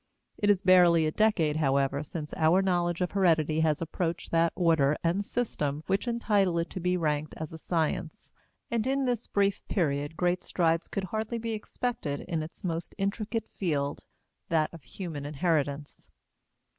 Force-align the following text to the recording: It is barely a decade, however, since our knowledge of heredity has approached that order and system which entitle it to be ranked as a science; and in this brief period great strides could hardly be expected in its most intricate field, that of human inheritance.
It 0.39 0.49
is 0.49 0.63
barely 0.63 1.05
a 1.05 1.11
decade, 1.11 1.57
however, 1.57 2.01
since 2.01 2.33
our 2.35 2.63
knowledge 2.63 3.01
of 3.01 3.11
heredity 3.11 3.59
has 3.59 3.83
approached 3.83 4.31
that 4.31 4.51
order 4.55 4.97
and 5.03 5.23
system 5.23 5.83
which 5.85 6.07
entitle 6.07 6.57
it 6.57 6.71
to 6.71 6.79
be 6.79 6.97
ranked 6.97 7.35
as 7.37 7.53
a 7.53 7.59
science; 7.59 8.31
and 8.71 8.87
in 8.87 9.05
this 9.05 9.27
brief 9.27 9.63
period 9.67 10.17
great 10.17 10.41
strides 10.41 10.87
could 10.87 11.03
hardly 11.03 11.37
be 11.37 11.51
expected 11.53 12.21
in 12.21 12.41
its 12.41 12.63
most 12.63 12.95
intricate 12.97 13.47
field, 13.47 14.03
that 14.49 14.73
of 14.73 14.81
human 14.81 15.23
inheritance. 15.23 16.09